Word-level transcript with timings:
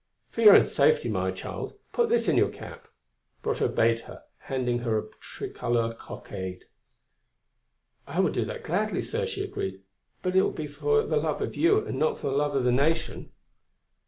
"For 0.31 0.41
your 0.41 0.55
own 0.55 0.65
safety, 0.65 1.11
my 1.11 1.29
child, 1.29 1.75
put 1.93 2.09
this 2.09 2.27
in 2.27 2.35
your 2.35 2.49
cap!" 2.49 2.87
Brotteaux 3.43 3.67
bade 3.67 3.99
her, 3.99 4.23
handing 4.39 4.79
her 4.79 4.97
a 4.97 5.07
tricolour 5.21 5.93
cockade. 5.93 6.65
"I 8.07 8.19
will 8.19 8.31
do 8.31 8.43
that 8.45 8.63
gladly, 8.63 9.03
sir," 9.03 9.27
she 9.27 9.43
agreed, 9.43 9.83
"but 10.23 10.35
it 10.35 10.41
will 10.41 10.49
be 10.53 10.65
for 10.65 11.03
the 11.03 11.17
love 11.17 11.39
of 11.39 11.55
you 11.55 11.85
and 11.85 11.99
not 11.99 12.17
for 12.17 12.31
love 12.31 12.55
of 12.55 12.63
the 12.63 12.71
Nation." 12.71 13.31